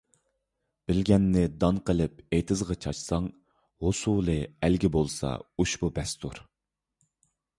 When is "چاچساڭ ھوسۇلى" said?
2.87-4.39